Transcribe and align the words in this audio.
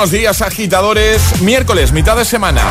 Buenos 0.00 0.12
días, 0.12 0.40
agitadores. 0.40 1.42
Miércoles, 1.42 1.92
mitad 1.92 2.16
de 2.16 2.24
semana. 2.24 2.62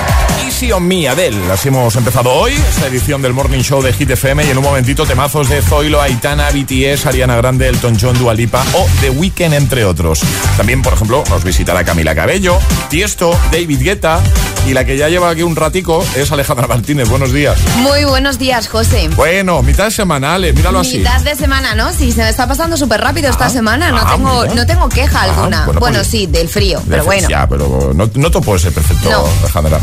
Easy 0.62 0.74
on 0.74 0.86
Me, 0.86 1.08
Adele. 1.08 1.38
Así 1.54 1.70
hemos 1.70 1.96
empezado 1.96 2.34
hoy, 2.34 2.52
esta 2.52 2.88
edición 2.88 3.22
del 3.22 3.32
Morning 3.32 3.62
Show 3.62 3.82
de 3.82 3.94
Hit 3.94 4.10
FM. 4.10 4.44
Y 4.44 4.50
en 4.50 4.58
un 4.58 4.64
momentito, 4.66 5.06
temazos 5.06 5.48
de 5.48 5.62
Zoilo, 5.62 6.02
Aitana, 6.02 6.50
BTS, 6.50 7.06
Ariana 7.06 7.38
Grande, 7.38 7.70
Elton 7.70 7.98
John, 7.98 8.20
Dua 8.20 8.34
Lipa 8.34 8.62
o 8.74 8.86
The 9.00 9.10
Weeknd, 9.10 9.54
entre 9.54 9.86
otros. 9.86 10.20
También, 10.58 10.82
por 10.82 10.92
ejemplo, 10.92 11.24
nos 11.30 11.46
visitará 11.46 11.86
Camila 11.86 12.14
Cabello, 12.14 12.60
Tiesto, 12.90 13.40
David 13.54 13.80
Guetta. 13.82 14.20
Y 14.68 14.74
la 14.74 14.84
que 14.84 14.98
ya 14.98 15.08
lleva 15.08 15.30
aquí 15.30 15.44
un 15.44 15.56
ratico 15.56 16.06
es 16.18 16.30
Alejandra 16.34 16.68
Martínez. 16.68 17.08
Buenos 17.08 17.32
días. 17.32 17.58
Muy 17.78 18.04
buenos 18.04 18.38
días, 18.38 18.68
José. 18.68 19.08
Bueno, 19.16 19.64
mitad 19.64 19.86
de 19.86 19.92
semana, 19.92 20.34
Ale, 20.36 20.52
míralo 20.52 20.80
así. 20.82 20.98
Mitad 20.98 21.22
de 21.22 21.36
semana, 21.38 21.74
¿no? 21.74 21.94
Sí, 21.94 22.12
se 22.12 22.22
me 22.22 22.30
está 22.30 22.46
pasando 22.48 22.76
súper 22.76 23.00
rápido 23.00 23.30
esta 23.30 23.46
Ah, 23.46 23.50
semana. 23.50 23.92
No, 23.92 24.00
ah, 24.00 24.14
tengo, 24.14 24.42
mira. 24.42 24.54
no 24.56 24.66
tengo 24.66 24.90
queja 24.90 25.22
Ah, 25.22 25.24
alguna. 25.24 25.64
bueno, 25.66 25.80
Bueno, 25.80 25.98
pues- 26.00 26.08
sí, 26.10 26.28
del 26.28 26.50
frío, 26.50 26.80
De 26.82 26.86
pero 26.90 27.06
bueno. 27.06 27.30
Ya, 27.30 27.48
pero 27.48 27.94
no, 27.96 28.10
no 28.14 28.30
todo 28.32 28.42
puede 28.44 28.60
ser 28.60 28.74
perfecto, 28.74 29.10
No. 29.10 29.24
Alejandra. 29.44 29.80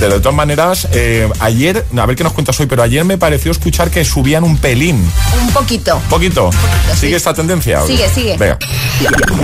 Pero 0.00 0.14
de 0.14 0.20
todas 0.20 0.34
maneras, 0.34 0.88
eh, 0.92 1.28
ayer, 1.40 1.84
a 1.94 2.06
ver 2.06 2.16
qué 2.16 2.24
nos 2.24 2.32
cuentas 2.32 2.58
hoy, 2.58 2.64
pero 2.64 2.82
ayer 2.82 3.04
me 3.04 3.18
pareció 3.18 3.52
escuchar 3.52 3.90
que 3.90 4.02
subían 4.02 4.44
un 4.44 4.56
pelín. 4.56 4.96
Un 5.38 5.52
poquito. 5.52 6.00
¿Poquito? 6.08 6.50
sí. 6.94 7.00
¿Sigue 7.00 7.16
esta 7.16 7.34
tendencia? 7.34 7.82
Sigue, 7.86 8.08
sigue. 8.08 8.36
Venga. 8.38 8.58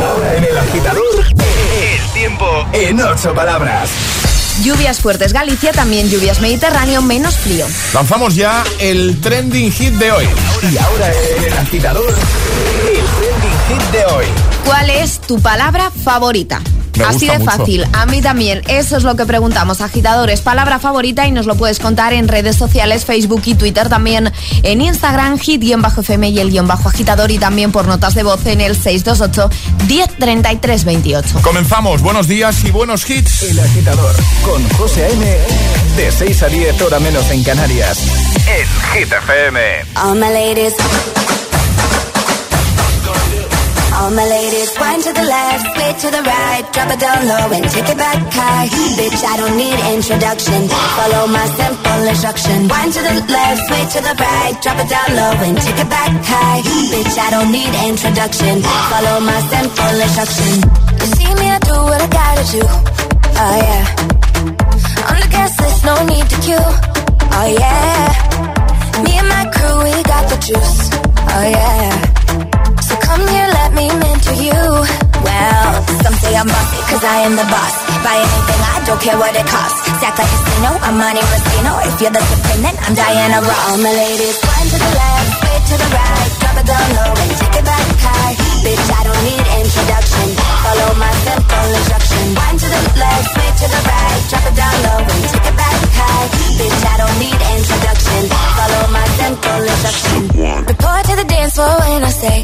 Ahora 0.02 0.34
en 0.34 0.44
el 0.44 0.56
agitador, 0.56 1.26
el 1.28 2.12
tiempo 2.14 2.46
en 2.72 3.00
ocho 3.02 3.34
palabras. 3.34 3.90
Lluvias 4.62 5.00
fuertes 5.00 5.34
Galicia, 5.34 5.72
también 5.72 6.08
lluvias 6.08 6.40
Mediterráneo, 6.40 7.02
menos 7.02 7.36
frío. 7.36 7.66
Lanzamos 7.92 8.34
ya 8.34 8.64
el 8.78 9.20
trending 9.20 9.70
hit 9.70 9.92
de 9.94 10.10
hoy. 10.10 10.24
Y 10.72 10.78
ahora 10.78 11.12
en 11.36 11.44
el 11.44 11.52
agitador, 11.52 12.08
el 12.08 13.74
hit 13.78 13.90
de 13.92 14.04
hoy. 14.06 14.24
¿Cuál 14.64 14.88
es 14.88 15.20
tu 15.20 15.38
palabra 15.38 15.90
favorita? 15.90 16.62
Me 16.96 17.04
Así 17.04 17.26
gusta 17.26 17.32
de 17.34 17.38
mucho. 17.40 17.50
fácil, 17.58 17.86
a 17.92 18.06
mí 18.06 18.20
también. 18.22 18.62
Eso 18.68 18.96
es 18.96 19.02
lo 19.04 19.16
que 19.16 19.26
preguntamos, 19.26 19.80
agitadores. 19.80 20.40
Palabra 20.40 20.78
favorita 20.78 21.26
y 21.26 21.32
nos 21.32 21.46
lo 21.46 21.54
puedes 21.56 21.78
contar 21.78 22.12
en 22.12 22.28
redes 22.28 22.56
sociales, 22.56 23.04
Facebook 23.04 23.42
y 23.46 23.54
Twitter, 23.54 23.88
también 23.88 24.32
en 24.62 24.80
Instagram, 24.80 25.38
hit-fm 25.38 26.28
y 26.30 26.38
el 26.38 26.50
guion 26.50 26.66
bajo 26.66 26.88
agitador 26.88 27.30
y 27.30 27.38
también 27.38 27.72
por 27.72 27.86
notas 27.86 28.14
de 28.14 28.22
voz 28.22 28.44
en 28.46 28.60
el 28.60 28.74
628 28.76 29.50
103328. 29.86 31.40
Comenzamos. 31.42 32.02
Buenos 32.02 32.26
días 32.28 32.64
y 32.64 32.70
buenos 32.70 33.08
hits. 33.08 33.42
El 33.42 33.58
agitador 33.60 34.14
con 34.44 34.66
José 34.70 35.04
A.M. 35.06 35.38
De 35.96 36.12
6 36.12 36.42
a 36.42 36.46
10 36.48 36.82
hora 36.82 36.98
menos 37.00 37.30
en 37.30 37.42
Canarias. 37.44 37.98
En 38.46 38.66
Hit 39.00 39.12
FM. 39.12 39.60
All 39.96 40.14
my 40.18 40.28
ladies. 40.32 40.74
All 44.06 44.14
my 44.14 44.22
ladies, 44.22 44.70
wind 44.78 45.02
to 45.02 45.12
the 45.12 45.26
left, 45.26 45.66
sway 45.74 45.90
to 45.98 46.08
the 46.14 46.22
right, 46.22 46.62
drop 46.70 46.94
it 46.94 47.00
down 47.02 47.26
low 47.26 47.50
and 47.50 47.66
take 47.66 47.90
it 47.90 47.98
back 47.98 48.22
high. 48.30 48.70
Bitch, 48.94 49.18
I 49.18 49.34
don't 49.34 49.58
need 49.58 49.74
introduction. 49.98 50.70
Follow 50.94 51.26
my 51.26 51.42
simple 51.58 52.06
instruction. 52.06 52.70
Wind 52.70 52.92
to 52.94 53.02
the 53.02 53.14
left, 53.26 53.66
sway 53.66 53.82
to 53.82 53.98
the 54.06 54.14
right, 54.14 54.54
drop 54.62 54.78
it 54.78 54.86
down 54.94 55.10
low 55.10 55.34
and 55.42 55.58
take 55.58 55.80
it 55.82 55.90
back 55.90 56.14
high. 56.22 56.62
Bitch, 56.86 57.18
I 57.18 57.28
don't 57.34 57.50
need 57.50 57.74
introduction. 57.82 58.62
Follow 58.62 59.26
my 59.26 59.40
simple 59.50 59.98
instruction. 59.98 60.54
You 61.02 61.08
see 61.18 61.32
me, 61.42 61.46
I 61.50 61.58
do 61.66 61.74
what 61.74 61.98
I 61.98 62.06
gotta 62.06 62.44
do. 62.46 62.62
Oh 62.62 63.56
yeah. 63.58 65.10
On 65.10 65.18
the 65.18 65.28
guest 65.34 65.54
list, 65.58 65.82
no 65.82 65.94
need 66.06 66.26
to 66.30 66.38
queue. 66.46 66.68
Oh 67.34 67.48
yeah. 67.58 69.02
Me 69.02 69.18
and 69.18 69.26
my 69.34 69.50
crew, 69.50 69.82
we 69.82 69.98
got 70.06 70.30
the 70.30 70.38
juice. 70.46 70.94
Oh 70.94 71.42
yeah. 71.42 72.05
Come 73.16 73.32
here, 73.32 73.48
let 73.48 73.72
me 73.72 73.88
mentor 73.96 74.36
you. 74.36 74.60
Well, 75.24 75.72
some 76.04 76.16
say 76.20 76.36
I'm 76.36 76.44
bossy, 76.44 76.80
cause 76.84 77.00
I 77.00 77.24
am 77.24 77.32
the 77.32 77.48
boss. 77.48 77.74
Buy 78.04 78.12
anything, 78.12 78.60
I 78.60 78.84
don't 78.84 79.00
care 79.00 79.16
what 79.16 79.32
it 79.32 79.48
costs. 79.48 79.88
Stack 79.96 80.20
like 80.20 80.28
a 80.28 80.36
casino, 80.36 80.76
I'm 80.84 81.00
Monte 81.00 81.24
Rustino. 81.24 81.72
If 81.88 81.96
you're 81.96 82.12
the 82.12 82.20
supreme, 82.20 82.60
then 82.60 82.76
I'm 82.84 82.92
Diana 82.92 83.40
Ross. 83.40 83.72
All 83.72 83.80
my 83.80 83.88
ladies, 83.88 84.36
one 84.36 84.68
to 84.68 84.76
the 84.76 84.92
left, 85.00 85.32
way 85.48 85.56
to 85.64 85.74
the 85.80 85.88
right. 85.96 86.28
Drop 86.44 86.60
it 86.60 86.66
down 86.68 86.88
low 86.92 87.12
and 87.16 87.32
take 87.40 87.56
it 87.56 87.64
back 87.64 87.88
high. 88.04 88.36
Bitch, 88.60 88.84
I 88.84 89.00
don't 89.08 89.22
need 89.24 89.44
introduction. 89.64 90.26
Follow 90.36 90.90
my 91.00 91.12
simple 91.24 91.68
instruction. 91.72 92.24
One 92.36 92.56
to 92.60 92.68
the 92.68 92.80
left, 93.00 93.32
way 93.32 93.48
to 93.48 93.66
the 93.72 93.80
right. 93.80 94.20
Drop 94.28 94.44
it 94.44 94.54
down 94.60 94.76
low 94.84 95.00
and 95.08 95.24
take 95.24 95.48
it 95.48 95.56
back 95.56 95.80
high. 95.96 96.26
Bitch, 96.60 96.80
I 96.84 96.94
don't 97.00 97.16
need 97.16 97.40
introduction. 97.48 98.20
Follow 98.60 98.84
my 98.92 99.06
simple 99.16 99.62
instruction. 99.72 100.20
Report 100.68 101.00
to 101.08 101.14
the 101.16 101.24
dance 101.24 101.56
floor 101.56 101.80
when 101.80 102.04
I 102.04 102.12
say, 102.12 102.38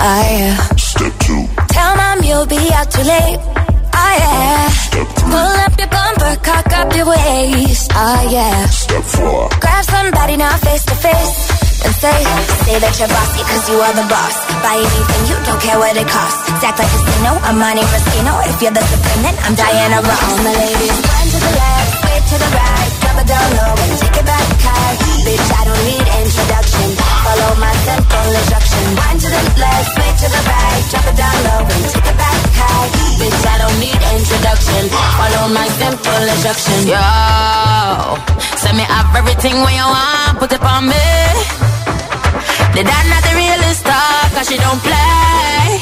oh 0.00 0.22
yeah. 0.32 0.56
Step 0.76 1.14
two, 1.20 1.44
Tell 1.68 1.92
mom 1.96 2.18
you'll 2.24 2.46
be 2.46 2.60
out 2.72 2.90
too 2.90 3.04
late. 3.04 3.38
Oh 3.92 4.14
yeah. 4.18 4.68
step 4.70 5.06
three, 5.06 5.30
Pull 5.32 5.54
up 5.64 5.72
your 5.78 5.90
bumper, 5.92 6.34
cock 6.42 6.68
up 6.72 6.88
your 6.96 7.06
waist. 7.06 7.90
Oh 7.94 8.20
yeah. 8.30 8.66
step 8.66 9.04
four, 9.04 9.48
Grab 9.60 9.84
somebody 9.84 10.36
now 10.36 10.56
face 10.58 10.84
to 10.86 10.94
face. 10.94 11.36
And 11.80 11.94
say, 11.96 12.12
say 12.68 12.76
that 12.76 12.92
you're 13.00 13.08
bossy 13.08 13.40
cause 13.40 13.64
you 13.72 13.76
are 13.80 13.94
the 13.96 14.04
boss. 14.04 14.36
Buy 14.60 14.76
anything, 14.76 15.22
you 15.32 15.36
don't 15.48 15.60
care 15.64 15.78
what 15.80 15.96
it 15.96 16.04
costs. 16.04 16.60
Act 16.60 16.76
like 16.76 16.84
a 16.84 16.98
casino, 17.00 17.32
I'm 17.40 17.56
Monte 17.56 17.80
Rustino. 17.88 18.32
If 18.52 18.60
you're 18.60 18.76
the 18.76 18.84
supreme, 18.84 19.22
then 19.24 19.36
I'm 19.48 19.56
Diana 19.56 20.04
Ross. 20.04 20.20
All 20.28 20.44
my 20.44 20.52
ladies, 20.60 20.98
one 21.00 21.28
to 21.32 21.38
the 21.40 21.52
left, 21.56 21.92
way 22.04 22.18
to 22.20 22.36
the 22.36 22.50
right. 22.52 22.90
Drop 23.00 23.16
it 23.24 23.26
down 23.32 23.48
low 23.56 23.74
and 23.80 23.92
take 23.96 24.12
it 24.20 24.26
back 24.28 24.46
high. 24.60 24.92
Bitch, 25.24 25.48
I 25.56 25.60
don't 25.64 25.82
need 25.88 26.04
introduction. 26.20 27.09
Follow 27.30 27.54
my 27.62 27.70
simple 27.86 28.30
instruction. 28.42 28.84
One 28.98 29.18
to 29.22 29.28
the 29.30 29.42
left, 29.62 29.94
way 30.02 30.10
to 30.18 30.26
the 30.34 30.42
right. 30.50 30.82
Drop 30.90 31.06
it 31.06 31.14
down 31.14 31.36
low 31.46 31.62
and 31.62 31.84
take 31.86 32.10
it 32.10 32.16
back 32.18 32.42
high. 32.58 32.90
Bitch, 33.22 33.44
I 33.46 33.54
don't 33.62 33.78
need 33.78 34.00
introduction. 34.18 34.90
Follow 34.90 35.46
my 35.54 35.68
simple 35.78 36.24
instruction. 36.26 36.90
Yo, 36.90 37.06
send 38.58 38.82
me 38.82 38.84
up 38.90 39.14
everything 39.14 39.62
when 39.62 39.78
you 39.78 39.86
want, 39.86 40.42
put 40.42 40.50
it 40.50 40.58
on 40.58 40.90
me. 40.90 41.06
The 42.74 42.82
dad 42.82 43.04
not 43.06 43.22
the 43.22 43.34
realest 43.38 43.86
star, 43.86 44.10
cause 44.34 44.50
she 44.50 44.58
don't 44.58 44.82
play. 44.82 45.78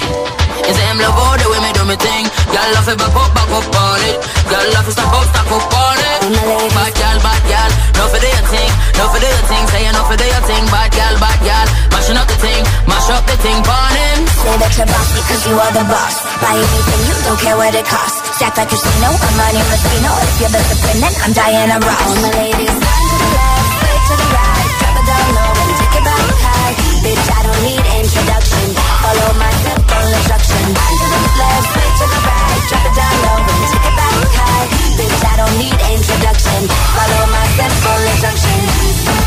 You 0.68 0.72
say 0.76 0.84
him 0.84 1.00
love 1.00 1.16
all 1.16 1.32
the 1.40 1.48
way 1.48 1.64
me 1.64 1.72
do 1.72 1.88
me 1.88 1.96
thing. 1.96 2.28
Y'all 2.52 2.68
love 2.76 2.92
it, 2.92 3.00
back 3.00 3.16
up, 3.16 3.32
back 3.32 3.48
up 3.48 3.64
on 3.72 4.00
it. 4.04 4.20
Y'all 4.52 4.68
love 4.76 4.84
it, 4.84 4.92
stop 4.92 5.16
up, 5.16 5.24
stop 5.32 5.48
up 5.48 5.64
on 5.64 5.96
it. 5.96 6.28
Bad 6.76 6.92
gal, 6.92 7.16
bad 7.24 7.40
gal, 7.48 7.70
no 7.96 8.04
for 8.12 8.20
the 8.20 8.28
thing, 8.52 8.72
no 9.00 9.08
for 9.08 9.16
the 9.16 9.32
thing. 9.48 9.64
Say 9.72 9.88
no 9.96 10.04
for 10.04 10.16
the 10.16 10.28
thing, 10.44 10.47
gal, 11.08 11.20
bad 11.20 11.40
gal. 11.40 11.66
Mashing 11.92 12.16
up 12.16 12.28
the 12.28 12.36
thing, 12.36 12.62
mash 12.84 13.08
up 13.08 13.24
the 13.24 13.36
thing, 13.40 13.58
burn 13.64 13.94
him. 13.96 14.18
Say 14.44 14.56
that 14.60 14.72
you're 14.76 14.88
bossy 14.88 15.20
cause 15.24 15.42
you 15.48 15.56
are 15.56 15.72
the 15.72 15.84
boss. 15.88 16.14
Buy 16.40 16.52
anything, 16.52 17.00
you 17.08 17.16
don't 17.24 17.40
care 17.40 17.56
what 17.56 17.72
it 17.72 17.86
costs. 17.88 18.20
Stack 18.36 18.56
like 18.56 18.68
a 18.68 18.76
casino, 18.76 19.08
I'm 19.08 19.34
Monte 19.40 19.62
Rustino. 19.72 20.12
If 20.28 20.34
you're 20.40 20.52
the 20.52 20.60
supreme, 20.68 21.00
then 21.00 21.14
I'm 21.24 21.32
Diana 21.32 21.76
Ross. 21.80 22.04
All 22.04 22.20
my 22.20 22.32
ladies, 22.36 22.76
one 22.76 23.04
to 23.08 23.16
the 23.16 23.30
left, 23.32 23.72
way 23.80 23.96
to 24.08 24.14
the 24.20 24.28
right. 24.36 24.68
Drop 24.78 24.96
it 25.00 25.06
down 25.08 25.28
low 25.32 25.52
and 25.56 25.72
take 25.78 25.96
it 25.96 26.04
back 26.04 26.28
high. 26.44 26.72
Bitch, 27.02 27.26
I 27.32 27.40
don't 27.46 27.62
need 27.64 27.84
introduction. 28.04 28.66
Follow 28.76 29.30
my 29.40 29.52
simple 29.64 30.06
instruction. 30.12 30.62
One 30.76 30.96
to 30.98 31.06
the 31.08 31.20
left, 31.40 31.68
way 31.72 31.88
to 31.88 32.04
the 32.04 32.20
right. 32.28 32.60
Drop 32.68 32.84
it 32.84 32.94
down 32.94 33.16
low 33.24 33.38
and 33.48 33.64
take 33.72 33.86
it 33.88 33.96
back 33.96 34.16
high. 34.36 34.66
Bitch, 34.98 35.22
I 35.24 35.34
don't 35.40 35.56
need 35.56 35.78
introduction. 35.88 36.60
Follow 36.68 37.22
my 37.32 37.46
simple 37.56 38.00
instruction. 38.12 39.17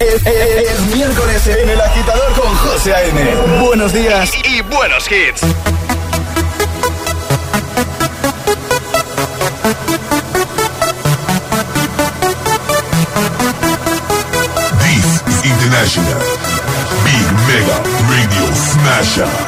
Es, 0.00 0.26
es- 0.26 0.70
es 0.70 0.80
miércoles 0.94 1.46
en 1.46 1.68
el 1.70 1.80
agitador 1.80 2.32
con 2.40 2.54
José 2.56 2.94
A.M. 2.94 3.34
Buenos 3.60 3.92
días 3.92 4.30
y 4.44 4.62
buenos 4.62 5.10
hits. 5.10 5.42
This 14.82 15.22
is 15.26 15.38
International. 15.44 16.20
Big 17.04 17.26
Mega 17.48 17.78
Radio 18.10 18.44
Smasher. 18.54 19.47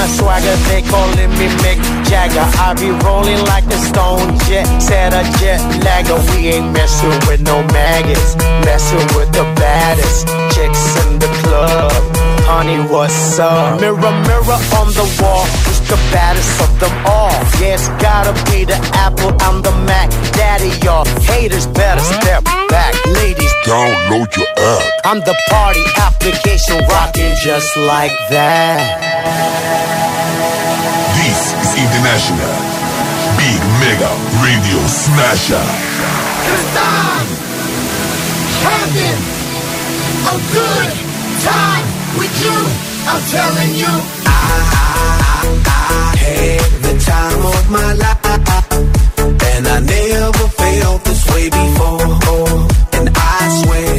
my 0.00 0.06
swagger, 0.16 0.56
they 0.68 0.80
calling 0.88 1.30
me 1.36 1.46
Mick 1.60 1.78
Jagger. 2.08 2.46
I 2.64 2.72
be 2.80 2.88
rolling 3.04 3.42
like 3.52 3.66
a 3.68 3.78
stone 3.88 4.32
jet, 4.48 4.64
set 4.80 5.12
a 5.12 5.22
jet 5.38 5.60
lagger. 5.84 6.16
We 6.32 6.56
ain't 6.56 6.72
messing 6.72 7.16
with 7.28 7.42
no 7.42 7.60
maggots, 7.68 8.32
messing 8.64 9.04
with 9.16 9.30
the 9.36 9.44
baddest 9.60 10.26
chicks 10.54 10.84
in 11.04 11.18
the 11.20 11.30
club. 11.44 11.92
Honey, 12.48 12.80
what's 12.88 13.38
up? 13.38 13.80
Mirror, 13.80 14.14
mirror 14.28 14.60
on 14.80 14.88
the 14.96 15.06
wall, 15.20 15.44
who's 15.68 15.80
the 15.92 16.00
baddest 16.16 16.54
of 16.64 16.72
them 16.80 16.94
all? 17.04 17.36
Yeah, 17.60 17.76
it's 17.76 17.88
gotta 18.00 18.32
be 18.48 18.64
the 18.64 18.78
Apple, 19.04 19.32
I'm 19.44 19.60
the 19.60 19.74
Mac. 19.84 20.08
Daddy, 20.32 20.72
y'all 20.84 21.04
haters 21.28 21.66
better 21.66 22.00
step 22.00 22.44
back. 22.72 22.94
Ladies, 23.20 23.52
Download 23.66 24.34
your 24.34 24.48
app. 24.56 24.82
I'm 25.04 25.20
the 25.20 25.36
party 25.50 25.84
application 25.98 26.78
rocking 26.88 27.34
just 27.44 27.76
like 27.76 28.16
that. 28.30 29.09
This 31.20 31.52
is 31.52 31.70
International. 31.76 32.56
Big 33.36 33.60
Mega 33.80 34.12
Radio 34.40 34.80
Smasher. 34.88 35.66
Cause 36.46 36.68
I'm 36.80 37.26
having 38.64 39.20
a 40.24 40.36
good 40.56 40.88
time 41.44 41.86
with 42.16 42.34
you. 42.44 42.56
I'm 43.10 43.20
telling 43.28 43.72
you. 43.76 43.92
I, 44.24 44.40
I, 44.72 45.48
I 45.66 46.16
had 46.16 46.70
the 46.80 46.94
time 47.04 47.42
of 47.44 47.64
my 47.70 47.92
life. 47.92 48.18
And 49.52 49.68
I 49.68 49.80
never 49.80 50.48
felt 50.48 51.04
this 51.04 51.22
way 51.32 51.50
before. 51.50 52.08
And 52.96 53.10
I 53.14 53.40
swear, 53.60 53.92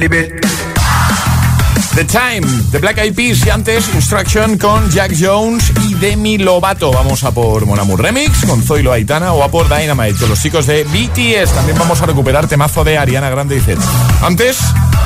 The 0.00 2.04
Time, 2.04 2.46
The 2.70 2.78
Black 2.78 2.98
Eyed 2.98 3.16
Peas 3.16 3.44
y 3.44 3.50
antes 3.50 3.92
Instruction 3.92 4.56
con 4.56 4.88
Jack 4.90 5.12
Jones 5.18 5.72
y 5.82 5.94
Demi 5.94 6.38
Lovato. 6.38 6.92
Vamos 6.92 7.24
a 7.24 7.32
por 7.32 7.66
Mon 7.66 7.80
Amour 7.80 8.00
Remix 8.00 8.46
con 8.46 8.62
Zoilo 8.62 8.92
Aitana 8.92 9.32
o 9.32 9.42
a 9.42 9.50
por 9.50 9.68
Dynamite 9.68 10.28
los 10.28 10.40
chicos 10.40 10.66
de 10.66 10.84
BTS. 10.84 11.52
También 11.52 11.76
vamos 11.76 12.00
a 12.00 12.06
recuperar 12.06 12.46
temazo 12.46 12.84
de 12.84 12.96
Ariana 12.96 13.28
Grande 13.28 13.56
y 13.56 13.60
Z. 13.60 13.82
Antes, 14.22 14.60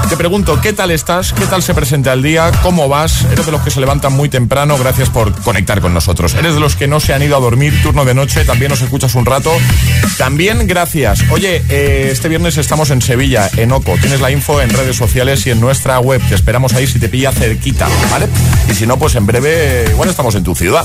te 0.09 0.17
pregunto, 0.17 0.61
¿qué 0.61 0.73
tal 0.73 0.91
estás? 0.91 1.33
¿Qué 1.33 1.47
tal 1.47 1.63
se 1.63 1.75
presenta 1.75 2.13
el 2.13 2.23
día? 2.23 2.51
¿Cómo 2.63 2.89
vas? 2.89 3.25
¿Eres 3.31 3.47
de 3.47 3.53
los 3.53 3.63
que 3.63 3.71
se 3.71 3.81
levantan 3.81 4.13
muy 4.13 4.29
temprano? 4.29 4.77
Gracias 4.79 5.11
por 5.11 5.33
conectar 5.43 5.81
con 5.81 5.95
nosotros. 5.95 6.35
¿Eres 6.35 6.55
de 6.55 6.61
los 6.61 6.77
que 6.77 6.87
no 6.87 7.01
se 7.01 7.15
han 7.15 7.23
ido 7.23 7.37
a 7.37 7.41
dormir 7.41 7.75
turno 7.83 8.05
de 8.05 8.15
noche? 8.15 8.45
También 8.45 8.71
nos 8.71 8.83
escuchas 8.83 9.15
un 9.15 9.27
rato. 9.27 9.53
También 10.19 10.67
gracias. 10.67 11.23
Oye, 11.31 11.63
eh, 11.69 12.09
este 12.13 12.29
viernes 12.29 12.57
estamos 12.59 12.91
en 12.91 13.03
Sevilla, 13.03 13.49
en 13.57 13.73
Oco. 13.73 13.97
Tienes 14.01 14.21
la 14.21 14.31
info 14.31 14.61
en 14.61 14.71
redes 14.71 14.97
sociales 14.97 15.47
y 15.47 15.51
en 15.51 15.61
nuestra 15.61 15.99
web. 16.01 16.21
Te 16.29 16.35
esperamos 16.35 16.75
ahí 16.75 16.87
si 16.87 16.99
te 16.99 17.09
pilla 17.09 17.33
cerquita, 17.33 17.89
¿vale? 18.11 18.29
Y 18.71 18.75
si 18.75 18.87
no, 18.87 18.99
pues 18.99 19.15
en 19.15 19.27
breve, 19.27 19.87
igual 19.91 20.09
estamos 20.09 20.35
en 20.35 20.45
tu 20.45 20.55
ciudad. 20.55 20.85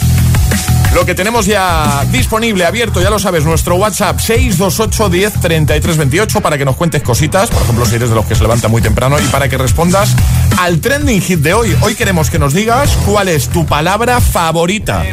Lo 0.94 1.06
que 1.06 1.14
tenemos 1.14 1.46
ya 1.46 2.06
disponible, 2.12 2.66
abierto, 2.66 3.02
ya 3.02 3.10
lo 3.10 3.20
sabes, 3.20 3.46
nuestro 3.46 3.76
WhatsApp 3.76 4.20
628 4.20 5.10
10 5.10 5.34
33 5.42 5.98
28 5.98 6.42
para 6.42 6.58
que 6.58 6.66
nos 6.66 6.76
cuentes 6.76 7.04
cositas, 7.04 7.50
por 7.50 7.62
ejemplo, 7.62 7.86
si 7.86 7.96
eres 7.96 8.10
de 8.10 8.16
los 8.16 8.26
que 8.26 8.34
se 8.34 8.42
levanta 8.42 8.68
muy 8.68 8.82
temprano 8.82 9.20
y 9.20 9.24
para 9.28 9.48
que 9.48 9.58
respondas 9.60 10.16
al 10.60 10.80
trending 10.80 11.22
hit 11.22 11.40
de 11.40 11.54
hoy. 11.54 11.78
Hoy 11.82 11.94
queremos 11.94 12.32
que 12.32 12.40
nos 12.40 12.54
digas 12.54 12.98
cuál 13.06 13.28
es 13.28 13.50
tu 13.50 13.66
palabra 13.66 14.20
favorita. 14.22 15.06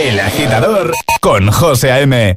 El 0.00 0.20
agitador 0.20 0.92
con 1.20 1.50
José 1.50 1.92
A.M. 1.92 2.36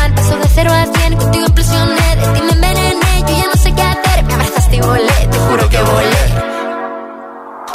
eso 0.31 0.39
de 0.39 0.47
cero 0.47 0.71
a 0.71 0.85
cien, 0.85 1.17
contigo 1.17 1.45
impresioné, 1.45 2.15
de 2.15 2.27
ti 2.33 2.41
me 2.41 2.51
envenené, 2.53 3.25
yo 3.27 3.35
ya 3.35 3.47
no 3.53 3.61
sé 3.61 3.75
qué 3.75 3.81
hacer. 3.81 4.23
Me 4.23 4.33
abrazaste 4.33 4.75
y 4.77 4.79
volé, 4.79 5.27
te 5.29 5.37
juro 5.37 5.67
que 5.67 5.77
volé. 5.81 6.23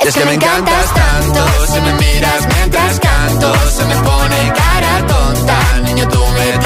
Es 0.01 0.15
que 0.15 0.25
me 0.25 0.33
encantas 0.33 0.95
tanto, 0.95 1.67
si 1.67 1.81
me 1.83 1.93
miras 1.93 2.49
mientras 2.49 2.99
canto, 3.01 3.53
se 3.69 3.85
me 3.85 3.97
pone 3.97 4.53
cara 4.55 5.07
tonta, 5.07 5.81
niño 5.83 6.09
tú 6.09 6.19
me 6.19 6.66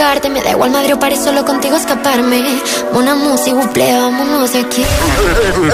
Me 0.00 0.40
da 0.40 0.52
igual 0.52 0.70
madre 0.70 0.94
o 0.94 0.98
paré 0.98 1.14
solo 1.14 1.44
contigo 1.44 1.76
escaparme. 1.76 2.40
Una 2.94 3.14
música, 3.14 3.54
buple, 3.54 3.84
vámonos 3.92 4.54
aquí. 4.54 4.82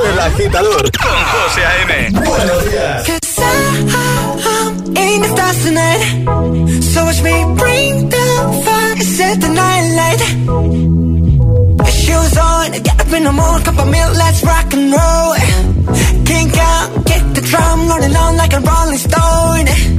El 0.04 0.18
agitador 0.18 0.90
con 0.98 1.16
José 1.32 1.64
A.M. 1.64 2.10
Buenos 2.10 2.64
días. 2.68 3.06
Cause 3.06 3.38
I, 3.38 3.86
I, 4.42 5.00
ain't 5.00 5.22
the 5.22 5.28
stars 5.28 5.62
tonight. 5.62 6.02
So 6.92 7.04
watch 7.04 7.22
me 7.22 7.44
bring 7.54 8.08
the 8.08 8.62
fire, 8.64 9.00
set 9.04 9.40
the 9.40 9.48
night 9.48 9.94
light. 9.94 10.20
Shoes 11.92 12.36
on, 12.36 12.72
get 12.82 13.00
up 13.00 13.12
in 13.12 13.22
the 13.22 13.30
morning, 13.30 13.64
cup 13.64 13.78
of 13.78 13.88
milk, 13.88 14.16
let's 14.16 14.42
rock 14.42 14.74
and 14.74 14.92
roll. 14.92 15.34
Kink 16.26 16.58
out, 16.58 17.06
kick 17.06 17.22
the 17.32 17.42
drum, 17.42 17.88
rolling 17.88 18.16
on 18.16 18.36
like 18.36 18.52
a 18.52 18.60
rolling 18.60 18.98
stone. 18.98 19.95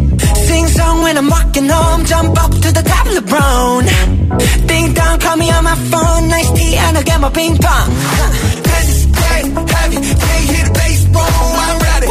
sing 0.57 0.67
song 0.67 1.01
when 1.03 1.17
I'm 1.17 1.29
walking 1.29 1.69
home. 1.69 2.05
Jump 2.05 2.37
up 2.43 2.51
to 2.51 2.69
the 2.77 2.83
top 2.91 3.05
of 3.07 3.13
the 3.15 3.21
LeBron. 3.21 3.83
Ding 4.67 4.93
dong, 4.93 5.19
call 5.19 5.37
me 5.37 5.49
on 5.51 5.63
my 5.63 5.75
phone. 5.91 6.27
Nice 6.29 6.51
tea, 6.57 6.75
and 6.75 6.97
I'll 6.97 7.03
get 7.03 7.19
my 7.21 7.29
ping 7.29 7.57
pong. 7.57 7.89
This 8.69 8.89
is 8.95 9.05
heavy, 9.21 9.49
can 9.53 9.89
hit 9.93 10.65
the 10.67 10.73
bass, 10.77 11.03
baseball. 11.03 11.45
I'm 11.65 11.77
ready. 11.89 12.07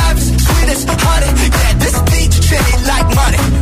Life's 0.00 0.26
sweet 0.44 0.68
as 0.74 0.82
honey. 1.04 1.30
Yeah, 1.60 1.74
this 1.82 1.96
beat 2.10 2.30
you 2.36 2.42
treat 2.48 2.78
like 2.92 3.08
money. 3.20 3.57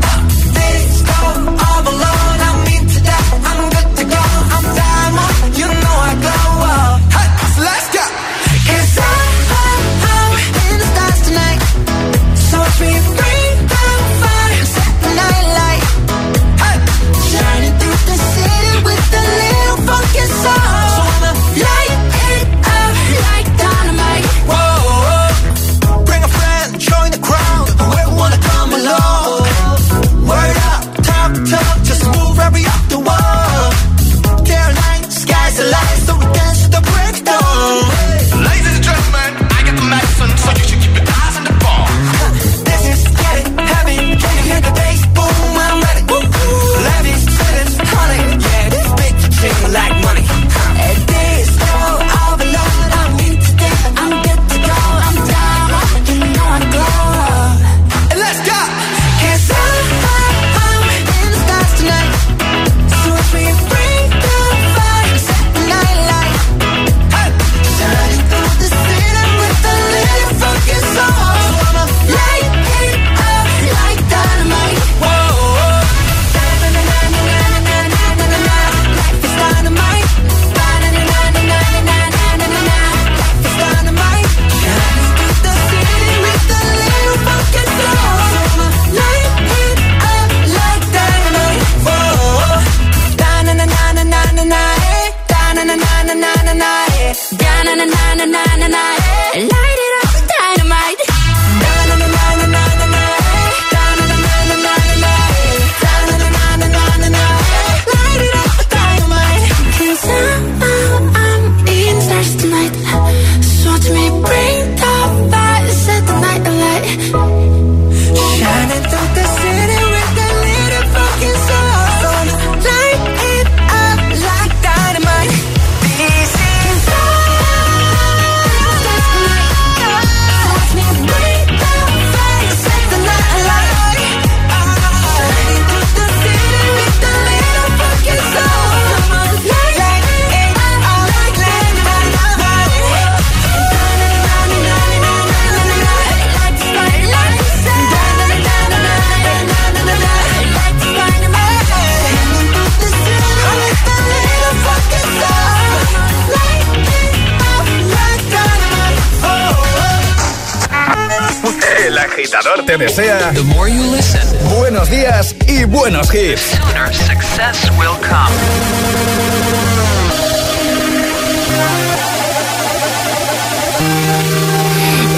hits. 166.16 166.42
Sooner 166.57 166.92
success 166.92 167.59
will 167.79 167.98
come. 168.11 168.33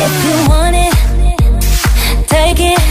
If 0.06 0.14
you 0.26 0.36
want 0.50 0.76
it, 0.86 0.94
take 2.34 2.60
it. 2.74 2.82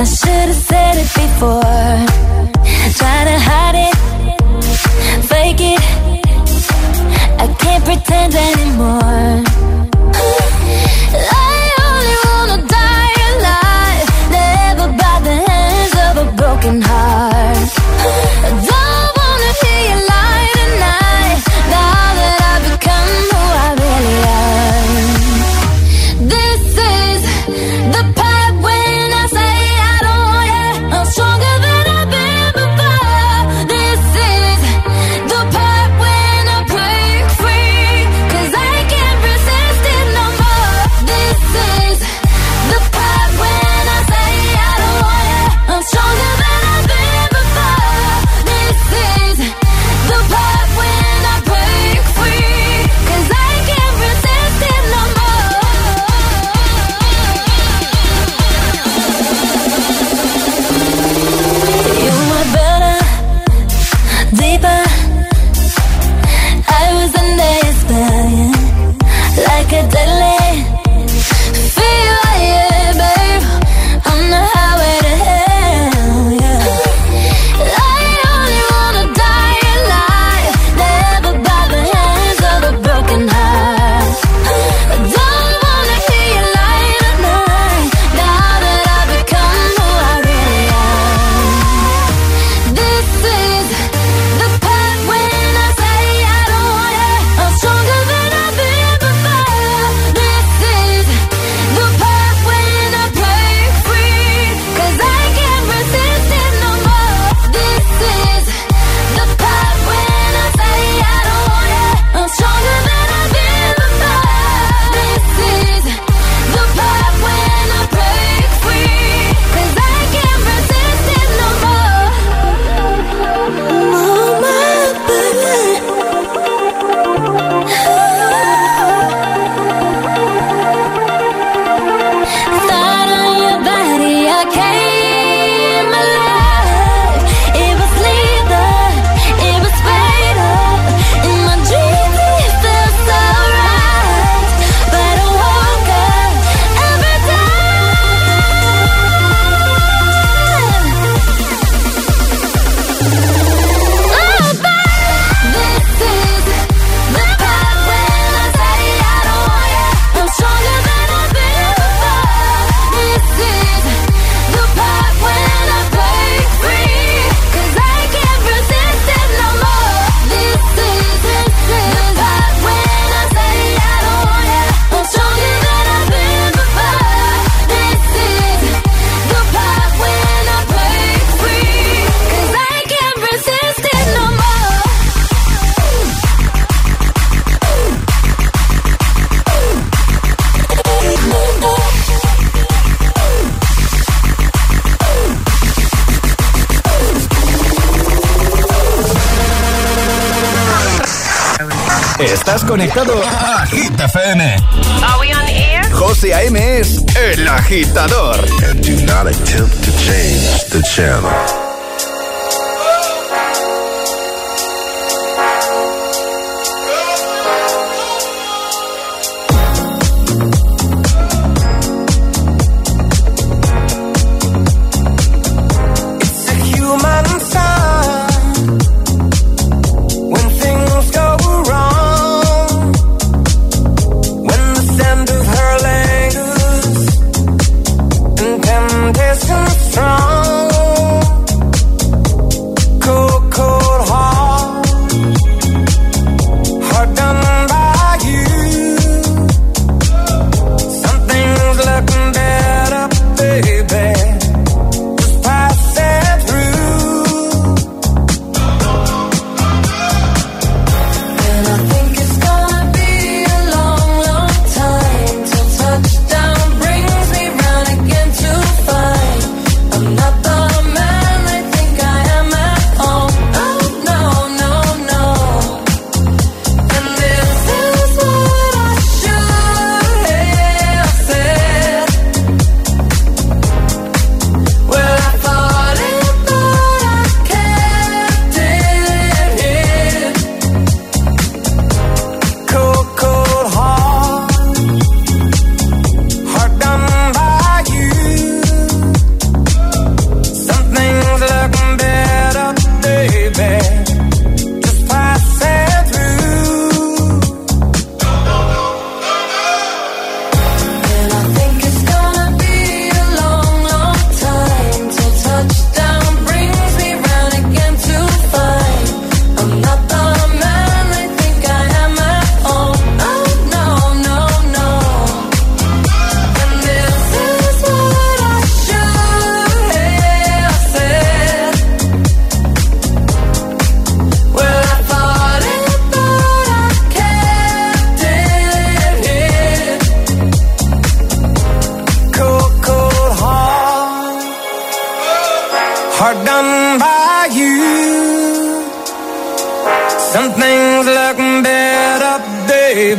I 0.00 0.04
should 0.04 0.48
have 0.52 0.62
said 0.70 0.94
it 1.02 1.10
before. 1.20 1.96
Try 2.98 3.18
to 3.30 3.36
hide 3.48 3.78
it, 3.88 3.96
fake 5.30 5.62
it. 5.74 5.82
I 7.44 7.46
can't 7.62 7.84
pretend 7.84 8.34
anymore. 8.34 9.80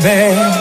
Baby. 0.02 0.61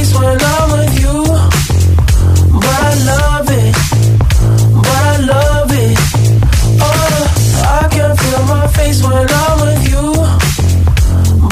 face 0.00 0.14
when 0.14 0.38
I'm 0.52 0.70
with 0.76 0.94
you, 1.02 1.16
but 2.62 2.78
I 2.88 2.94
love 3.12 3.48
it, 3.62 3.74
but 4.84 5.02
I 5.12 5.16
love 5.32 5.70
it. 5.86 5.98
Oh, 6.86 7.22
I 7.80 7.88
can 7.94 8.12
feel 8.22 8.42
my 8.54 8.66
face 8.78 9.00
when 9.06 9.26
I'm 9.42 9.56
with 9.64 9.82
you, 9.92 10.06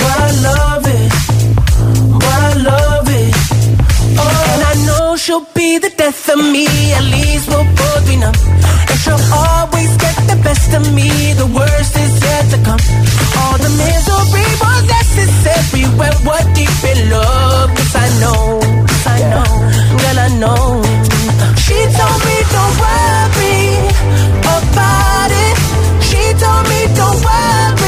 but 0.00 0.16
I 0.26 0.30
love 0.48 0.84
it, 0.98 1.10
but 2.22 2.38
I 2.46 2.52
love 2.70 3.08
it. 3.22 3.34
Oh, 4.22 4.52
and 4.52 4.62
I 4.72 4.74
know 4.86 5.16
she'll 5.16 5.48
be 5.54 5.78
the 5.78 5.90
death 5.90 6.28
of 6.34 6.38
me. 6.38 6.66
At 6.98 7.04
least 7.16 7.48
we'll 7.48 7.68
both 7.80 8.02
be 8.08 8.16
numb. 8.16 8.38
And 8.90 8.98
she'll 9.02 9.26
always 9.44 9.92
get 10.04 10.16
the 10.32 10.38
best 10.46 10.72
of 10.78 10.82
me. 10.94 11.10
The 11.34 11.48
worst 11.58 11.96
is 12.04 12.17
yet 12.38 12.50
to 12.54 12.58
come. 12.68 12.82
All 13.40 13.56
the 13.66 13.72
misery 13.82 14.48
was 14.62 14.80
necessary 14.96 15.84
when 15.98 16.14
we're 16.26 16.46
deep 16.58 16.78
in 16.92 16.98
love. 17.10 17.68
Cause 17.76 17.94
I 18.04 18.08
know, 18.22 18.42
cause 18.90 19.06
I 19.16 19.18
know, 19.32 19.50
girl, 20.00 20.18
I 20.26 20.28
know. 20.42 20.66
She 21.64 21.78
told 21.98 22.20
me 22.28 22.36
don't 22.54 22.74
worry 22.84 23.60
about 24.56 25.30
it. 25.46 25.56
She 26.08 26.22
told 26.42 26.64
me 26.70 26.80
don't 27.00 27.18
worry 27.28 27.87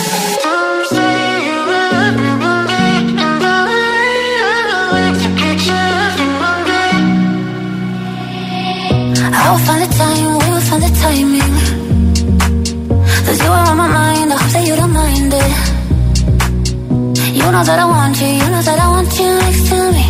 I 9.43 9.45
will 9.51 9.63
find 9.67 9.81
the 9.83 9.89
time, 9.97 10.31
we 10.41 10.47
will 10.53 10.65
find 10.69 10.81
the 10.85 10.91
timing. 11.01 11.53
You 13.41 13.49
are 13.57 13.65
on 13.71 13.77
my 13.77 13.87
mind, 13.87 14.27
I 14.33 14.35
hope 14.41 14.51
that 14.55 14.63
you 14.67 14.75
don't 14.75 14.93
mind 15.01 15.33
it. 15.43 15.53
You 17.39 17.47
know 17.53 17.63
that 17.69 17.79
I 17.79 17.85
want 17.85 18.15
you, 18.21 18.27
you 18.27 18.47
know 18.53 18.63
that 18.69 18.79
I 18.85 18.87
want 18.95 19.11
you 19.19 19.29
next 19.43 19.63
to 19.69 19.77
me. 19.97 20.05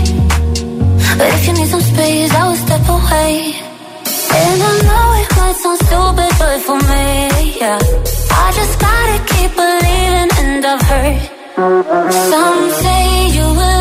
But 1.17 1.27
if 1.35 1.41
you 1.47 1.53
need 1.53 1.69
some 1.73 1.85
space, 1.91 2.31
I 2.33 2.41
will 2.47 2.59
step 2.65 2.83
away. 2.97 3.33
And 4.39 4.59
I 4.69 4.73
know 4.87 5.07
it 5.21 5.31
stupid, 5.85 6.31
but 6.39 6.57
for 6.65 6.79
me, 6.89 7.05
yeah. 7.61 7.79
I 8.43 8.47
just 8.59 8.75
gotta 8.85 9.17
keep 9.31 9.51
believing, 9.61 10.29
and 10.41 10.65
I've 10.65 10.81
heard. 10.89 11.19
Some 12.31 12.61
say 12.83 13.03
you 13.37 13.47
will 13.59 13.80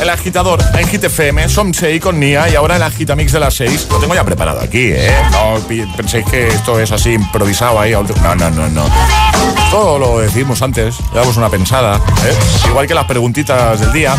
El 0.00 0.08
agitador 0.08 0.58
en 0.72 0.88
Hit 0.88 1.04
FM, 1.04 1.46
Somsei 1.50 2.00
con 2.00 2.18
Nia 2.18 2.48
y 2.48 2.54
ahora 2.54 2.76
el 2.76 2.82
agitamix 2.82 3.30
de 3.32 3.40
las 3.40 3.54
6. 3.56 3.88
Lo 3.90 3.98
tengo 3.98 4.14
ya 4.14 4.24
preparado 4.24 4.58
aquí, 4.58 4.90
¿eh? 4.90 5.12
No 5.32 5.60
penséis 5.98 6.24
que 6.30 6.48
esto 6.48 6.80
es 6.80 6.90
así 6.92 7.12
improvisado 7.12 7.78
ahí. 7.78 7.92
No, 7.92 8.34
no, 8.34 8.50
no, 8.50 8.68
no. 8.70 8.84
Todo 9.70 9.98
lo 9.98 10.18
decimos 10.18 10.62
antes, 10.62 10.96
le 11.12 11.20
damos 11.20 11.36
una 11.36 11.48
pensada, 11.48 11.96
¿eh? 11.96 12.68
igual 12.68 12.86
que 12.88 12.94
las 12.94 13.04
preguntitas 13.04 13.78
del 13.78 13.92
día. 13.92 14.16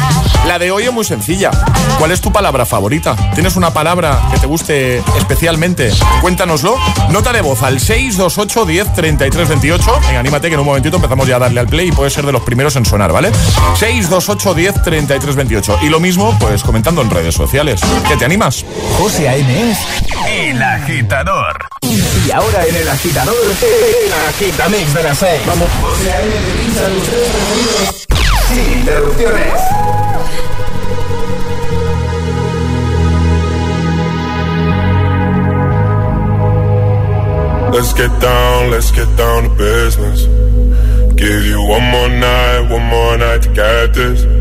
La 0.48 0.60
de 0.60 0.72
hoy 0.72 0.84
es 0.84 0.94
muy 0.94 1.04
sencilla. 1.04 1.52
¿Cuál 1.98 2.12
es 2.12 2.22
tu 2.22 2.32
palabra 2.32 2.66
favorita? 2.66 3.16
¿Tienes 3.34 3.56
una 3.56 3.74
palabra 3.74 4.30
que 4.32 4.40
te 4.40 4.46
guste 4.48 5.04
especialmente? 5.18 5.92
Cuéntanoslo. 6.22 6.78
Nota 7.10 7.34
de 7.34 7.42
voz 7.42 7.64
al 7.64 7.80
628 7.80 8.66
10 8.66 8.94
33 8.94 9.50
28. 9.50 10.00
Venga, 10.08 10.20
anímate 10.20 10.48
que 10.48 10.54
en 10.54 10.60
un 10.62 10.68
momentito 10.68 10.96
empezamos 10.96 11.28
ya 11.28 11.36
a 11.36 11.40
darle 11.40 11.60
al 11.60 11.68
play 11.68 11.90
y 11.90 11.92
puede 11.92 12.12
ser 12.12 12.26
de 12.26 12.32
los 12.32 12.44
primeros 12.44 12.76
en 12.76 12.86
sonar, 12.86 13.12
¿vale? 13.12 13.32
628 13.78 14.54
10 14.54 14.84
33 14.84 15.31
28. 15.36 15.80
Y 15.84 15.90
lo 15.90 16.00
mismo, 16.00 16.38
pues 16.40 16.64
comentando 16.64 17.02
en 17.02 17.10
redes 17.10 17.36
sociales. 17.36 17.82
¿Qué 18.08 18.18
te 18.18 18.26
animas? 18.26 18.66
José 18.98 19.30
A.M. 19.30 19.72
es 19.72 19.78
El 20.30 20.62
Agitador. 20.62 21.68
Y 21.82 22.32
ahora 22.32 22.66
en 22.66 22.76
El 22.76 22.88
Agitador, 22.90 23.36
El 23.62 24.14
Agitamix 24.30 24.94
de 24.94 25.04
las 25.04 25.18
6. 25.18 25.42
Vamos. 25.48 25.70
José 25.82 26.12
A.M. 26.12 26.32
los 26.92 27.04
tres 27.04 27.28
preferidos 27.28 28.08
sin 28.54 28.80
interrupciones. 28.80 29.62
Let's 37.74 37.94
get 37.94 38.12
down, 38.20 38.70
let's 38.70 38.92
get 38.92 39.08
down 39.16 39.44
to 39.44 39.50
business. 39.56 40.26
Give 41.16 41.46
you 41.46 41.62
one 41.62 41.84
more 41.84 42.10
night, 42.10 42.70
one 42.70 42.84
more 42.86 43.18
night 43.18 43.44
to 43.44 43.50
get 43.54 43.94
this. 43.94 44.41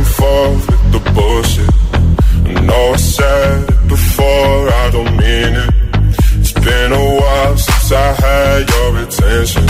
and 0.00 0.08
forth 0.08 0.66
with 0.70 0.92
the 0.92 1.02
bullshit. 1.14 1.74
I 2.56 2.60
know 2.64 2.92
I 2.92 2.96
said 2.96 3.68
it 3.68 3.88
before, 3.88 4.62
I 4.82 4.90
don't 4.90 5.14
mean 5.16 5.52
it. 5.64 5.74
It's 6.38 6.52
been 6.52 6.92
a 6.92 7.06
while 7.20 7.56
since 7.56 7.92
I 7.92 8.12
had 8.24 8.70
your 8.70 8.90
attention. 9.04 9.69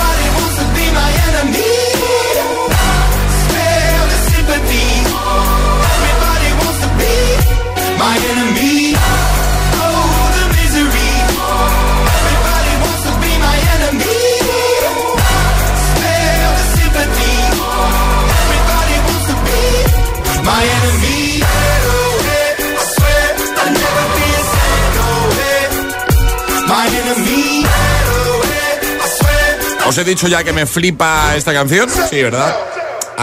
be 8.01 8.07
my 8.07 8.17
enemy. 8.31 8.95
¿Os 29.87 29.97
he 29.97 30.03
dicho 30.05 30.27
ya 30.27 30.43
que 30.43 30.53
me 30.53 30.65
flipa 30.65 31.35
esta 31.35 31.53
canción? 31.53 31.89
Sí, 32.09 32.23
¿verdad? 32.23 32.70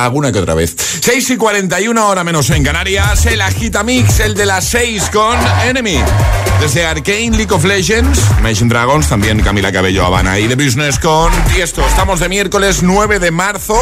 Alguna 0.05 0.32
que 0.32 0.38
otra 0.38 0.55
vez. 0.55 0.74
6 1.01 1.30
y 1.30 1.36
41, 1.36 2.09
hora 2.09 2.24
menos 2.24 2.51
en 2.51 2.62
Canarias. 2.62 3.26
El 3.26 3.40
Agitamix, 3.40 4.20
el 4.20 4.34
de 4.34 4.46
las 4.46 4.64
6 4.66 5.11
con 5.12 5.36
Enemy. 5.64 5.99
Desde 6.61 6.84
Arcane, 6.84 7.30
League 7.30 7.53
of 7.55 7.64
Legends, 7.64 8.20
Imagine 8.40 8.68
Dragons, 8.68 9.09
también 9.09 9.40
Camila 9.40 9.70
Cabello 9.70 10.05
Habana 10.05 10.38
y 10.40 10.49
The 10.49 10.57
Business 10.57 10.99
con 10.99 11.30
Tiesto. 11.55 11.86
Estamos 11.86 12.18
de 12.18 12.28
miércoles 12.28 12.82
9 12.82 13.20
de 13.20 13.30
marzo. 13.30 13.80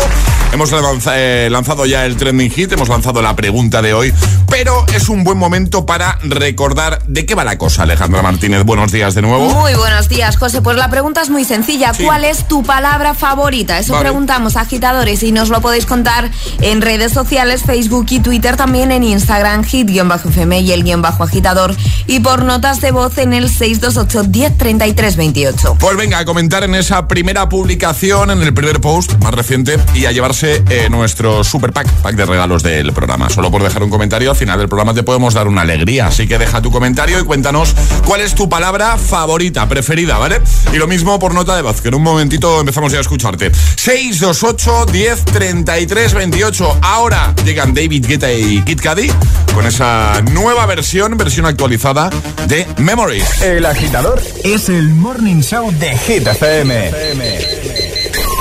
Hemos 0.52 0.70
eh, 1.12 1.48
lanzado 1.50 1.86
ya 1.86 2.04
el 2.04 2.16
trending 2.16 2.50
hit, 2.50 2.72
hemos 2.72 2.88
lanzado 2.88 3.22
la 3.22 3.34
pregunta 3.34 3.80
de 3.80 3.94
hoy, 3.94 4.12
pero 4.48 4.84
es 4.94 5.08
un 5.08 5.24
buen 5.24 5.38
momento 5.38 5.86
para 5.86 6.18
recordar 6.22 7.02
de 7.06 7.26
qué 7.26 7.34
va 7.34 7.44
la 7.44 7.58
cosa, 7.58 7.82
Alejandra 7.82 8.22
Martínez. 8.22 8.64
Buenos 8.64 8.92
días 8.92 9.14
de 9.14 9.22
nuevo. 9.22 9.48
Muy 9.50 9.74
buenos 9.74 10.08
días, 10.08 10.36
José. 10.36 10.62
Pues 10.62 10.76
la 10.76 10.90
pregunta 10.90 11.22
es 11.22 11.30
muy 11.30 11.44
sencilla. 11.44 11.92
¿Cuál 12.02 12.24
es 12.24 12.46
tu 12.48 12.62
palabra 12.62 13.14
favorita? 13.14 13.78
Eso 13.78 13.92
Vale. 13.92 14.04
preguntamos 14.04 14.56
a 14.56 14.62
agitadores 14.62 15.22
y 15.22 15.32
nos 15.32 15.48
lo 15.48 15.60
podéis 15.60 15.86
contar 15.86 16.30
en 16.60 16.80
redes 16.80 17.12
sociales, 17.12 17.62
Facebook 17.64 18.06
y 18.10 18.20
Twitter, 18.20 18.56
también 18.56 18.92
en 18.92 19.02
Instagram, 19.02 19.64
hit-fm 19.64 20.60
y 20.60 20.72
el 20.72 20.84
guion 20.84 21.02
bajo 21.02 21.22
agitador. 21.22 21.74
Y 22.06 22.20
por 22.20 22.44
notas 22.44 22.80
de 22.80 22.92
voz 22.92 23.18
en 23.18 23.32
el 23.32 23.48
628 23.48 24.24
1033 24.28 25.16
28. 25.16 25.76
Pues 25.78 25.96
venga, 25.96 26.18
a 26.18 26.24
comentar 26.24 26.64
en 26.64 26.74
esa 26.74 27.08
primera 27.08 27.48
publicación, 27.48 28.30
en 28.30 28.42
el 28.42 28.54
primer 28.54 28.80
post 28.80 29.14
más 29.22 29.34
reciente, 29.34 29.78
y 29.94 30.06
a 30.06 30.12
llevarse 30.12 30.62
eh, 30.68 30.88
nuestro 30.90 31.44
super 31.44 31.72
pack, 31.72 31.88
pack 32.02 32.16
de 32.16 32.26
regalos 32.26 32.62
del 32.62 32.92
programa. 32.92 33.30
Solo 33.30 33.50
por 33.50 33.62
dejar 33.62 33.82
un 33.82 33.90
comentario, 33.90 34.34
al 34.36 34.40
final 34.40 34.58
del 34.58 34.68
programa 34.68 34.92
te 34.92 35.02
podemos 35.02 35.32
dar 35.32 35.48
una 35.48 35.62
alegría. 35.62 36.08
Así 36.08 36.28
que 36.28 36.36
deja 36.36 36.60
tu 36.60 36.70
comentario 36.70 37.18
y 37.18 37.24
cuéntanos 37.24 37.74
cuál 38.04 38.20
es 38.20 38.34
tu 38.34 38.50
palabra 38.50 38.98
favorita, 38.98 39.66
preferida, 39.66 40.18
¿vale? 40.18 40.42
Y 40.74 40.76
lo 40.76 40.86
mismo 40.86 41.18
por 41.18 41.32
nota 41.32 41.56
de 41.56 41.62
voz, 41.62 41.80
que 41.80 41.88
en 41.88 41.94
un 41.94 42.02
momentito 42.02 42.60
empezamos 42.60 42.92
ya 42.92 42.98
a 42.98 43.00
escucharte. 43.00 43.50
628 43.54 44.92
10 44.92 45.24
33 45.24 46.14
28. 46.14 46.78
Ahora 46.82 47.34
llegan 47.46 47.72
David 47.72 48.04
Guetta 48.06 48.30
y 48.30 48.60
Kid 48.62 48.80
Cudi 48.82 49.10
con 49.54 49.66
esa 49.66 50.20
nueva 50.30 50.66
versión, 50.66 51.16
versión 51.16 51.46
actualizada 51.46 52.10
de 52.46 52.66
Memories. 52.76 53.40
El 53.40 53.64
agitador 53.64 54.22
es 54.44 54.68
el 54.68 54.90
morning 54.90 55.40
show 55.40 55.72
de 55.72 55.96
Hit 55.96 56.26
FM. 56.26 56.90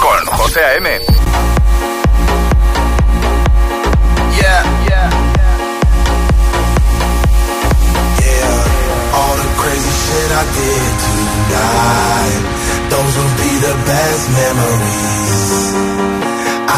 Con 0.02 0.26
José 0.38 0.60
A.M. 0.60 0.90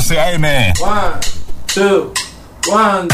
Say, 0.00 0.34
amen. 0.34 0.74
One, 0.80 1.20
two, 1.66 2.12
one. 2.66 3.08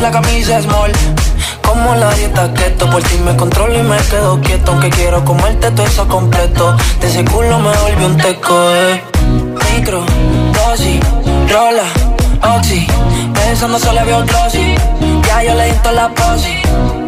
La 0.00 0.10
camisa 0.10 0.60
small. 0.62 0.92
Como 1.62 1.94
la 1.94 2.12
dieta 2.14 2.52
keto, 2.54 2.88
por 2.90 3.02
ti 3.02 3.16
me 3.18 3.36
controlo 3.36 3.78
y 3.78 3.82
me 3.82 3.96
quedo 3.98 4.40
quieto. 4.40 4.72
Aunque 4.72 4.90
quiero 4.90 5.24
comerte 5.24 5.70
todo 5.70 5.86
eso 5.86 6.06
completo. 6.08 6.76
De 7.00 7.08
ese 7.08 7.24
culo 7.24 7.58
me 7.58 7.76
volvió 7.76 8.06
un 8.06 8.16
teco, 8.16 8.54
eh. 8.74 9.02
Micro, 9.74 10.04
dosis, 10.52 11.00
rola, 11.50 11.84
oxi. 12.56 12.86
Pensando 13.34 13.78
solo 13.78 14.00
había 14.00 14.18
un 14.18 14.26
glossy. 14.26 14.74
Ya 15.26 15.42
yo 15.42 15.54
le 15.54 15.66
di 15.66 15.78
la 15.92 16.08
posi. 16.08 17.07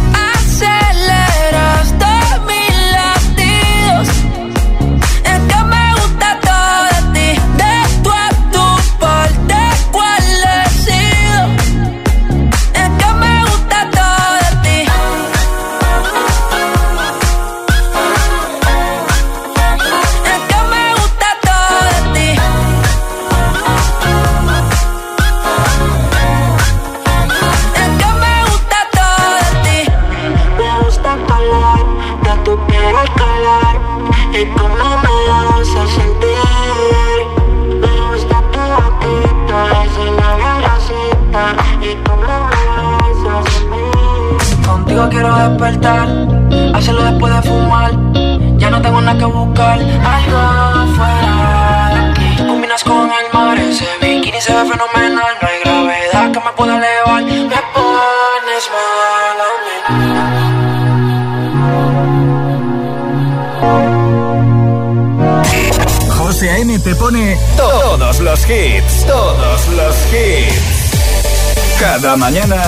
Te 66.83 66.95
pone 66.95 67.37
todos 67.57 68.19
los 68.19 68.39
hits, 68.49 69.05
todos 69.05 69.67
los 69.69 69.95
hits. 70.13 71.79
Cada 71.79 72.15
mañana 72.15 72.61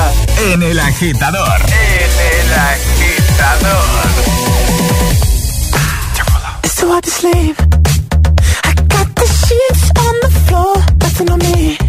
en 0.52 0.62
El 0.62 0.80
Agitador. 0.80 1.62
En 1.62 2.12
El 2.38 2.54
Agitador. 2.54 3.84
It's 6.64 6.76
too 6.76 6.92
hard 6.92 7.04
to 7.04 7.10
sleep. 7.10 7.56
I 8.64 8.74
got 8.88 9.16
the 9.16 9.26
sheets 9.26 9.92
on 9.98 10.16
the 10.22 10.30
floor, 10.48 10.76
nothing 11.00 11.32
on 11.32 11.40
me. 11.40 11.83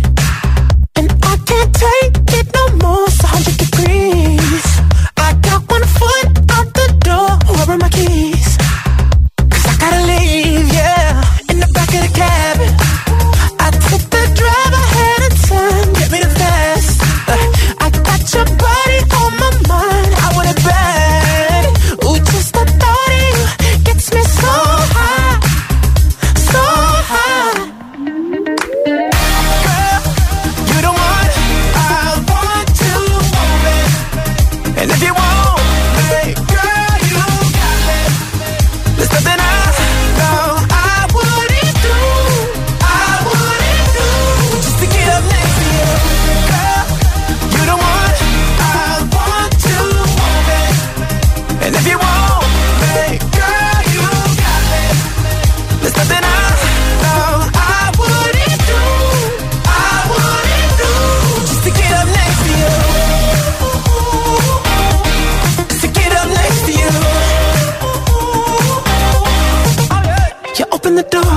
Don't. 71.11 71.34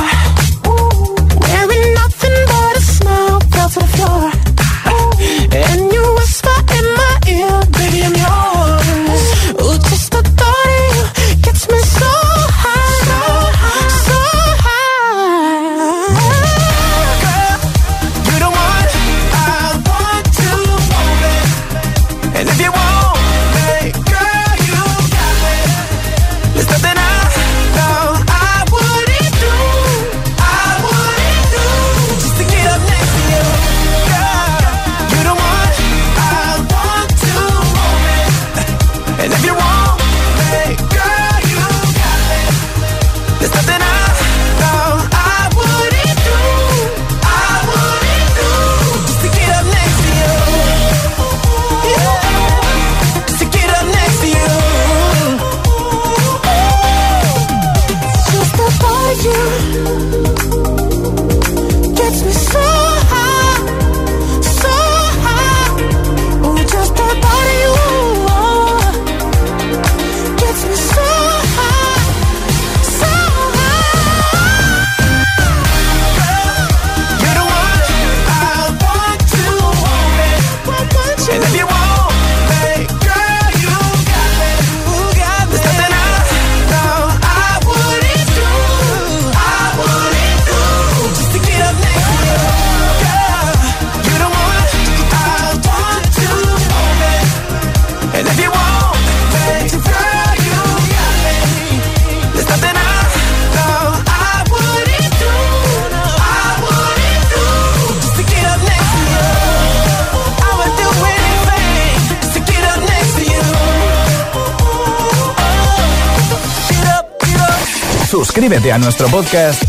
Suscríbete 118.48 118.72
a 118.72 118.78
nuestro 118.78 119.10
podcast 119.10 119.62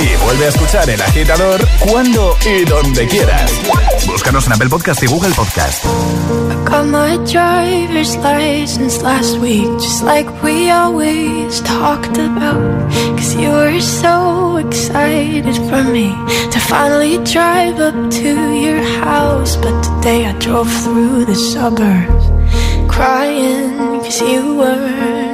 y 0.00 0.24
vuelve 0.24 0.46
a 0.46 0.48
escuchar 0.48 0.90
El 0.90 1.00
Agitador 1.00 1.64
cuando 1.78 2.36
y 2.44 2.64
donde 2.64 3.06
quieras. 3.06 3.52
Búscanos 4.08 4.44
en 4.46 4.54
Apple 4.54 4.68
Podcast 4.68 5.00
y 5.04 5.06
Google 5.06 5.32
Podcast. 5.34 5.84
Got 6.64 6.86
my 6.86 7.16
driver's 7.32 8.16
license 8.16 9.00
last 9.04 9.38
week, 9.38 9.68
just 9.78 10.02
like 10.02 10.28
we 10.42 10.68
always 10.68 11.60
talked 11.60 12.18
about. 12.18 12.90
Cause 13.16 13.36
you 13.36 13.50
were 13.52 13.80
so 13.80 14.56
excited 14.56 15.54
for 15.68 15.84
me 15.84 16.12
to 16.50 16.58
finally 16.58 17.18
drive 17.18 17.78
up 17.78 17.94
to 18.10 18.52
your 18.52 18.82
house. 19.04 19.56
But 19.58 19.80
today 19.84 20.26
I 20.26 20.32
drove 20.40 20.68
through 20.82 21.26
the 21.26 21.36
suburbs, 21.36 22.26
crying 22.92 24.00
cause 24.00 24.20
you 24.20 24.56
weren't 24.56 25.33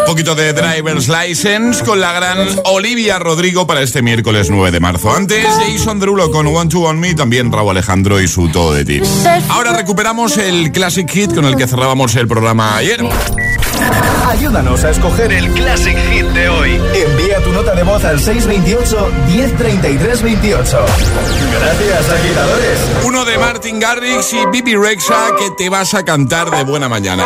Un 0.00 0.06
poquito 0.06 0.34
de 0.34 0.52
Driver's 0.52 1.08
License 1.08 1.84
con 1.84 2.00
la 2.00 2.12
gran 2.12 2.38
Olivia 2.64 3.18
Rodrigo 3.18 3.66
para 3.66 3.82
este 3.82 4.02
miércoles 4.02 4.50
9 4.50 4.70
de 4.70 4.80
marzo. 4.80 5.14
Antes, 5.14 5.46
Jason 5.58 6.00
Derulo 6.00 6.30
con 6.30 6.46
One 6.46 6.70
to 6.70 6.80
One 6.80 6.98
Me, 6.98 7.14
también 7.14 7.52
Raúl 7.52 7.70
Alejandro 7.70 8.20
y 8.20 8.28
su 8.28 8.48
Todo 8.48 8.72
de 8.74 8.84
Ti. 8.84 9.00
Ahora 9.48 9.72
recuperamos 9.72 10.36
el 10.36 10.72
Classic 10.72 11.08
Hit 11.10 11.34
con 11.34 11.44
el 11.44 11.56
que 11.56 11.66
cerrábamos 11.66 12.14
el 12.16 12.28
programa 12.28 12.76
ayer. 12.76 13.00
Ayúdanos 14.28 14.84
a 14.84 14.90
escoger 14.90 15.32
el 15.32 15.50
Classic 15.52 15.96
Hit 16.10 16.26
de 16.26 16.48
hoy. 16.50 16.78
Envía 16.94 17.42
tu 17.42 17.50
nota 17.50 17.74
de 17.74 17.82
voz 17.82 18.04
al 18.04 18.20
628 18.20 19.10
1033 19.26 20.22
28. 20.22 20.86
Gracias, 21.60 22.10
agitadores. 22.10 22.78
Uno 23.06 23.24
de 23.24 23.38
Martin 23.38 23.80
Garrix 23.80 24.34
y 24.34 24.44
Bibi 24.52 24.76
Rexa 24.76 25.30
que 25.38 25.50
te 25.56 25.70
vas 25.70 25.94
a 25.94 26.04
cantar 26.04 26.50
de 26.50 26.62
buena 26.64 26.90
mañana. 26.90 27.24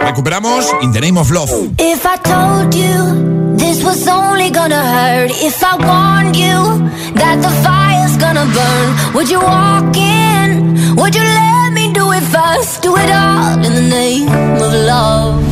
Recuperamos 0.00 0.66
In 0.80 0.92
the 0.92 1.00
Name 1.00 1.20
of 1.20 1.30
Love. 1.30 1.50
If 1.78 2.04
I 2.04 2.18
told 2.24 2.74
you 2.74 3.56
this 3.56 3.84
was 3.84 4.04
only 4.08 4.50
gonna 4.50 4.82
hurt, 4.82 5.30
if 5.30 5.62
I 5.62 5.76
warned 5.76 6.36
you 6.36 6.90
that 7.14 7.40
the 7.40 7.50
fire's 7.62 8.16
gonna 8.18 8.46
burn, 8.46 9.14
would 9.14 9.30
you 9.30 9.38
walk 9.38 9.96
in? 9.96 10.96
Would 10.96 11.14
you 11.14 11.22
let 11.22 11.72
me 11.72 11.92
do 11.92 12.10
it 12.10 12.24
first? 12.24 12.82
Do 12.82 12.96
it 12.96 13.10
all 13.12 13.64
in 13.64 13.74
the 13.74 13.88
name 13.88 14.28
of 14.28 14.72
love. 14.72 15.51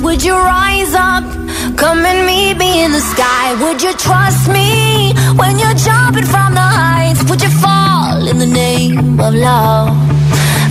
Would 0.00 0.22
you 0.22 0.34
rise 0.34 0.94
up? 0.94 1.24
Come 1.76 2.04
and 2.04 2.26
meet 2.26 2.56
me 2.56 2.84
in 2.84 2.92
the 2.92 3.00
sky. 3.00 3.54
Would 3.62 3.82
you 3.82 3.92
trust 3.94 4.48
me 4.48 5.12
when 5.40 5.58
you're 5.58 5.78
jumping 5.88 6.26
from 6.26 6.54
the 6.54 6.68
heights? 6.80 7.22
Would 7.28 7.42
you 7.42 7.50
fall 7.50 8.26
in 8.28 8.38
the 8.38 8.46
name 8.46 9.18
of 9.20 9.34
love? 9.34 9.90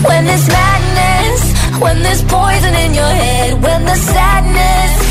When 0.08 0.26
there's 0.26 0.48
madness, 0.48 1.42
when 1.82 2.04
there's 2.04 2.24
poison 2.24 2.74
in 2.76 2.94
your 2.94 3.14
head, 3.24 3.62
when 3.62 3.86
the 3.86 3.96
sadness 3.96 5.03